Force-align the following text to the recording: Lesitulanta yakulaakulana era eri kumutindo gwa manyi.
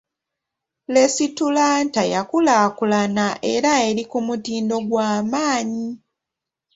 Lesitulanta 0.93 2.01
yakulaakulana 2.13 3.27
era 3.53 3.71
eri 3.89 4.03
kumutindo 4.11 4.75
gwa 4.89 5.09
manyi. 5.31 5.87